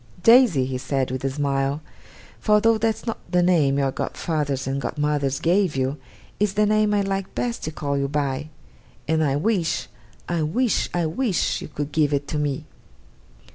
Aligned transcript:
'Daisy,' 0.23 0.65
he 0.65 0.79
said, 0.79 1.11
with 1.11 1.23
a 1.23 1.29
smile 1.29 1.79
'for 2.39 2.59
though 2.59 2.79
that's 2.79 3.05
not 3.05 3.19
the 3.31 3.43
name 3.43 3.77
your 3.77 3.91
godfathers 3.91 4.65
and 4.65 4.81
godmothers 4.81 5.39
gave 5.39 5.75
you, 5.75 5.95
it's 6.39 6.53
the 6.53 6.65
name 6.65 6.91
I 6.91 7.01
like 7.03 7.35
best 7.35 7.63
to 7.65 7.71
call 7.71 7.99
you 7.99 8.07
by 8.07 8.49
and 9.07 9.23
I 9.23 9.35
wish, 9.35 9.89
I 10.27 10.41
wish, 10.41 10.89
I 10.91 11.05
wish, 11.05 11.61
you 11.61 11.67
could 11.67 11.91
give 11.91 12.15
it 12.15 12.27
to 12.29 12.39
me! 12.39 12.65